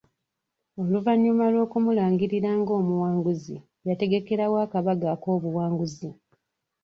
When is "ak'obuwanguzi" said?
5.15-6.09